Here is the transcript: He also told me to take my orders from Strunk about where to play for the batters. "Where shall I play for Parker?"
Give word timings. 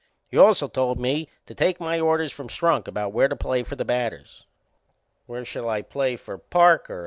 He 0.31 0.35
also 0.35 0.67
told 0.67 0.99
me 0.99 1.29
to 1.45 1.53
take 1.53 1.79
my 1.79 1.99
orders 1.99 2.31
from 2.31 2.47
Strunk 2.49 2.87
about 2.87 3.13
where 3.13 3.27
to 3.27 3.35
play 3.35 3.61
for 3.61 3.75
the 3.75 3.85
batters. 3.85 4.47
"Where 5.27 5.45
shall 5.45 5.69
I 5.69 5.83
play 5.83 6.15
for 6.15 6.39
Parker?" 6.39 6.99